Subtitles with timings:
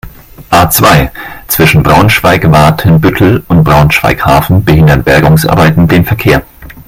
[0.49, 1.11] A-zwei,
[1.47, 6.41] zwischen Braunschweig-Watenbüttel und Braunschweig-Hafen behindern Bergungsarbeiten den Verkehr.